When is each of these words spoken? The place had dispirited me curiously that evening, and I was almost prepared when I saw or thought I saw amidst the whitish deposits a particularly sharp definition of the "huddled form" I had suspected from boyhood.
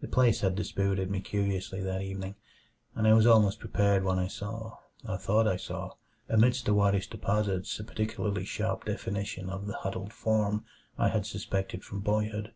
The 0.00 0.06
place 0.06 0.42
had 0.42 0.54
dispirited 0.54 1.10
me 1.10 1.20
curiously 1.20 1.82
that 1.82 2.02
evening, 2.02 2.36
and 2.94 3.04
I 3.04 3.14
was 3.14 3.26
almost 3.26 3.58
prepared 3.58 4.04
when 4.04 4.16
I 4.16 4.28
saw 4.28 4.78
or 5.04 5.18
thought 5.18 5.48
I 5.48 5.56
saw 5.56 5.94
amidst 6.28 6.66
the 6.66 6.72
whitish 6.72 7.10
deposits 7.10 7.80
a 7.80 7.82
particularly 7.82 8.44
sharp 8.44 8.84
definition 8.84 9.50
of 9.50 9.66
the 9.66 9.74
"huddled 9.78 10.12
form" 10.12 10.64
I 10.96 11.08
had 11.08 11.26
suspected 11.26 11.82
from 11.82 11.98
boyhood. 11.98 12.52